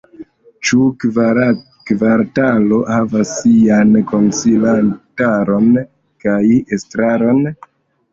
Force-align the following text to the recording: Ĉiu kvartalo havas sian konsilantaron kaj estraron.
Ĉiu 0.67 0.85
kvartalo 1.89 2.79
havas 2.91 3.33
sian 3.41 3.91
konsilantaron 4.13 5.69
kaj 6.25 6.39
estraron. 6.79 7.45